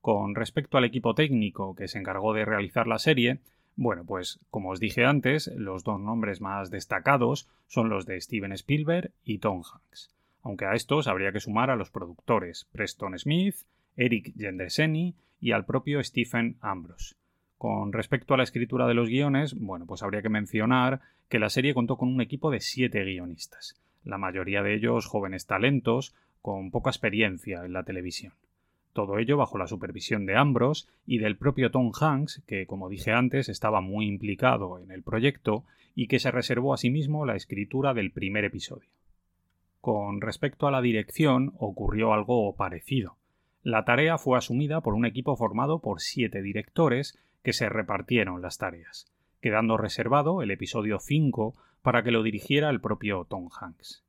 [0.01, 3.41] Con respecto al equipo técnico que se encargó de realizar la serie,
[3.77, 8.53] bueno, pues como os dije antes, los dos nombres más destacados son los de Steven
[8.53, 10.11] Spielberg y Tom Hanks,
[10.43, 13.57] aunque a estos habría que sumar a los productores Preston Smith,
[13.97, 17.17] Eric Gendreseni y al propio Stephen Ambrose.
[17.59, 21.51] Con respecto a la escritura de los guiones, bueno, pues habría que mencionar que la
[21.51, 26.71] serie contó con un equipo de siete guionistas, la mayoría de ellos jóvenes talentos con
[26.71, 28.33] poca experiencia en la televisión.
[28.93, 33.13] Todo ello bajo la supervisión de Ambrose y del propio Tom Hanks, que, como dije
[33.13, 35.65] antes, estaba muy implicado en el proyecto
[35.95, 38.89] y que se reservó a sí mismo la escritura del primer episodio.
[39.81, 43.18] Con respecto a la dirección, ocurrió algo parecido.
[43.69, 48.57] La tarea fue asumida por un equipo formado por siete directores que se repartieron las
[48.57, 49.13] tareas,
[49.43, 54.07] quedando reservado el episodio 5 para que lo dirigiera el propio Tom Hanks.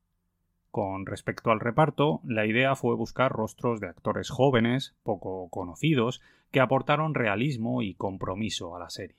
[0.71, 6.61] Con respecto al reparto, la idea fue buscar rostros de actores jóvenes, poco conocidos, que
[6.61, 9.17] aportaron realismo y compromiso a la serie.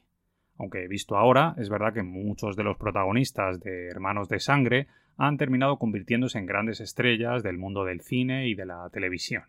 [0.57, 4.86] Aunque visto ahora, es verdad que muchos de los protagonistas de Hermanos de Sangre
[5.18, 9.43] han terminado convirtiéndose en grandes estrellas del mundo del cine y de la televisión.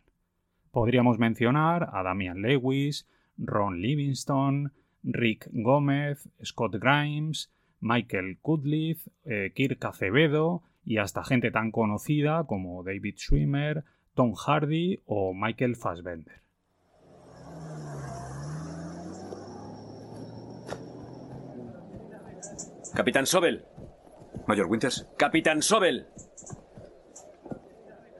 [0.72, 3.06] Podríamos mencionar a Damian Lewis,
[3.38, 4.72] Ron Livingston,
[5.04, 7.52] Rick Gómez, Scott Grimes,
[7.82, 15.02] Michael Cudlitz, eh, Kirk Acevedo y hasta gente tan conocida como David Schwimmer, Tom Hardy
[15.06, 16.42] o Michael Fassbender.
[22.94, 23.66] Capitán Sobel.
[24.48, 25.08] Mayor Winters.
[25.18, 26.08] Capitán Sobel.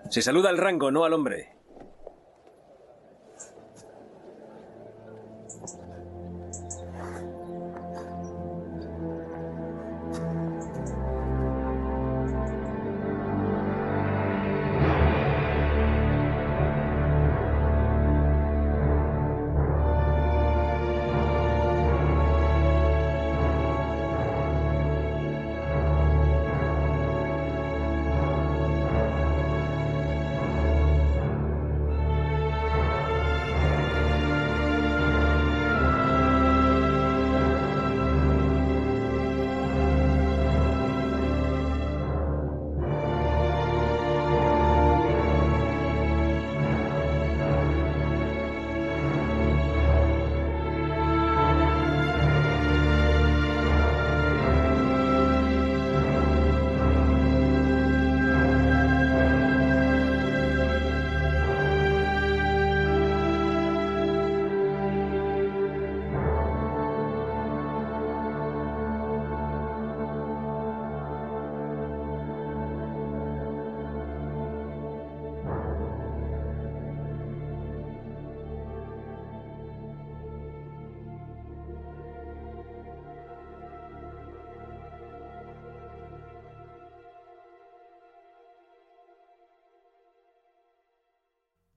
[0.10, 1.51] Se saluda al rango, no al hombre.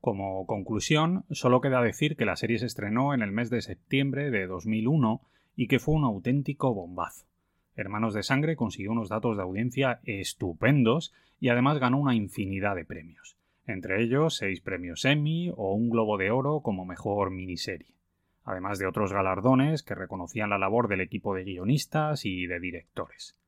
[0.04, 4.30] Como conclusión, solo queda decir que la serie se estrenó en el mes de septiembre
[4.30, 5.22] de 2001
[5.56, 7.24] y que fue un auténtico bombazo.
[7.74, 12.84] Hermanos de Sangre consiguió unos datos de audiencia estupendos y además ganó una infinidad de
[12.84, 17.94] premios, entre ellos seis premios Emmy o un Globo de Oro como mejor miniserie,
[18.44, 23.38] además de otros galardones que reconocían la labor del equipo de guionistas y de directores.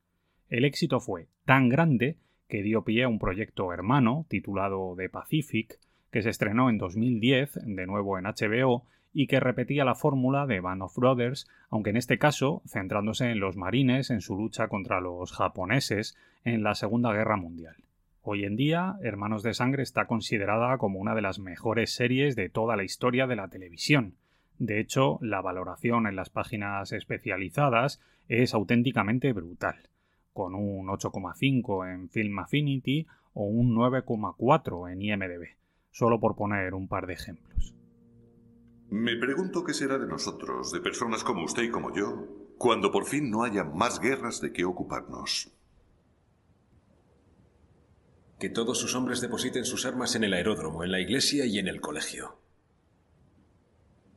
[0.48, 2.16] El éxito fue tan grande
[2.48, 5.78] que dio pie a un proyecto hermano titulado The Pacific,
[6.16, 10.60] que se estrenó en 2010, de nuevo en HBO, y que repetía la fórmula de
[10.60, 15.02] Band of Brothers, aunque en este caso centrándose en los marines en su lucha contra
[15.02, 17.76] los japoneses en la Segunda Guerra Mundial.
[18.22, 22.48] Hoy en día, Hermanos de Sangre está considerada como una de las mejores series de
[22.48, 24.14] toda la historia de la televisión.
[24.58, 28.00] De hecho, la valoración en las páginas especializadas
[28.30, 29.76] es auténticamente brutal,
[30.32, 35.56] con un 8,5 en Film Affinity o un 9,4 en IMDb
[35.96, 37.74] solo por poner un par de ejemplos.
[38.90, 42.28] Me pregunto qué será de nosotros, de personas como usted y como yo,
[42.58, 45.50] cuando por fin no haya más guerras de qué ocuparnos.
[48.38, 51.66] Que todos sus hombres depositen sus armas en el aeródromo, en la iglesia y en
[51.66, 52.38] el colegio.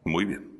[0.03, 0.59] Muy bien.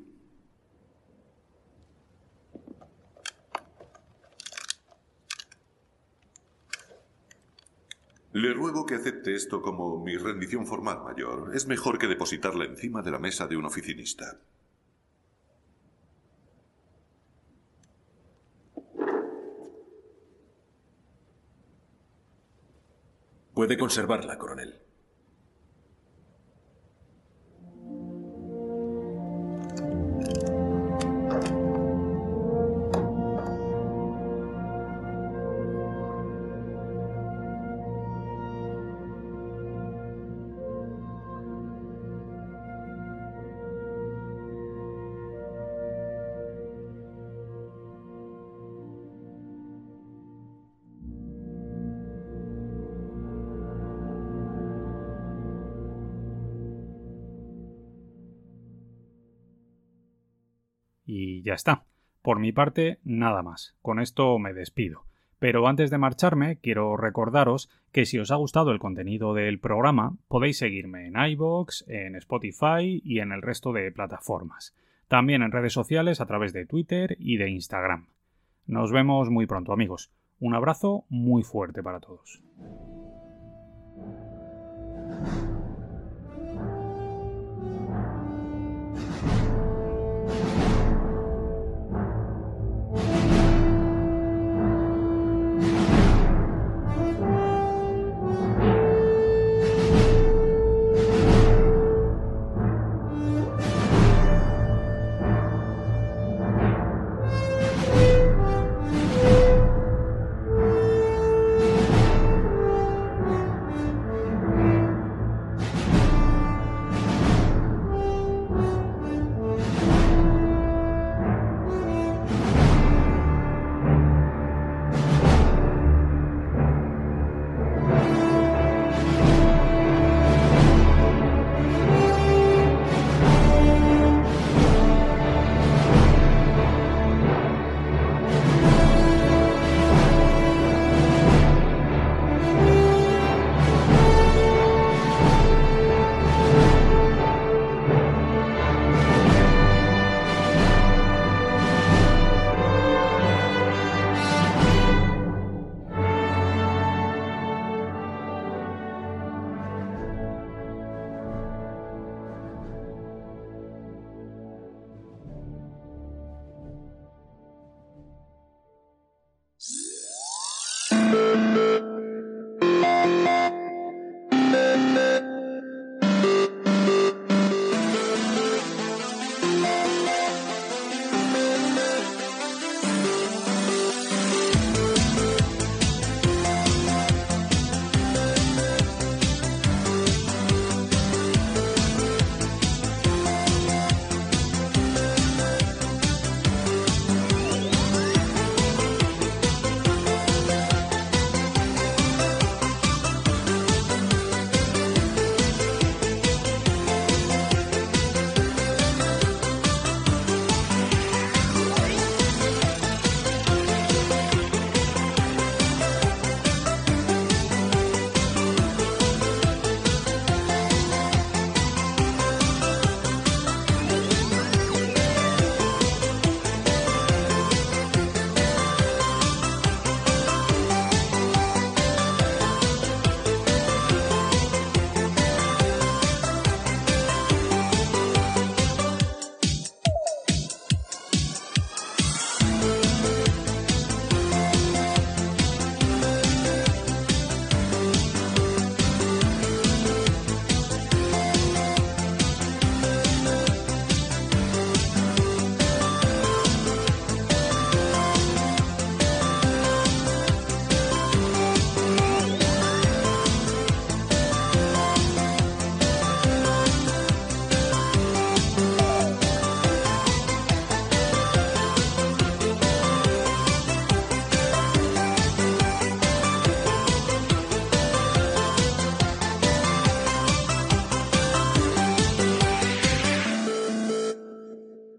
[8.32, 11.50] Le ruego que acepte esto como mi rendición formal, mayor.
[11.54, 14.38] Es mejor que depositarla encima de la mesa de un oficinista.
[23.52, 24.89] Puede conservarla, coronel.
[61.50, 61.82] Ya está.
[62.22, 63.74] Por mi parte, nada más.
[63.82, 65.02] Con esto me despido.
[65.40, 70.16] Pero antes de marcharme, quiero recordaros que si os ha gustado el contenido del programa,
[70.28, 74.76] podéis seguirme en iVoox, en Spotify y en el resto de plataformas.
[75.08, 78.06] También en redes sociales a través de Twitter y de Instagram.
[78.66, 80.12] Nos vemos muy pronto, amigos.
[80.38, 82.40] Un abrazo muy fuerte para todos.